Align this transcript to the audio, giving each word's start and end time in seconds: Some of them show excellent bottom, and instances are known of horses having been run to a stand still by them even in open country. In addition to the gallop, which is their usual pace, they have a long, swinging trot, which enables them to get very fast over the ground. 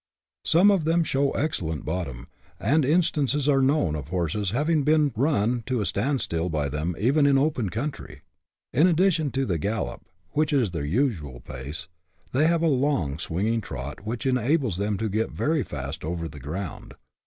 Some 0.45 0.71
of 0.71 0.83
them 0.83 1.03
show 1.03 1.29
excellent 1.33 1.85
bottom, 1.85 2.27
and 2.59 2.83
instances 2.83 3.47
are 3.47 3.61
known 3.61 3.95
of 3.95 4.07
horses 4.07 4.49
having 4.49 4.81
been 4.81 5.13
run 5.15 5.61
to 5.67 5.79
a 5.79 5.85
stand 5.85 6.21
still 6.21 6.49
by 6.49 6.69
them 6.69 6.95
even 6.97 7.27
in 7.27 7.37
open 7.37 7.69
country. 7.69 8.21
In 8.73 8.87
addition 8.87 9.29
to 9.33 9.45
the 9.45 9.59
gallop, 9.59 10.01
which 10.31 10.53
is 10.53 10.71
their 10.71 10.85
usual 10.85 11.39
pace, 11.39 11.87
they 12.31 12.47
have 12.47 12.63
a 12.63 12.67
long, 12.67 13.19
swinging 13.19 13.61
trot, 13.61 14.03
which 14.03 14.25
enables 14.25 14.77
them 14.77 14.97
to 14.97 15.07
get 15.07 15.29
very 15.29 15.61
fast 15.61 16.03
over 16.03 16.27
the 16.27 16.39
ground. 16.39 16.95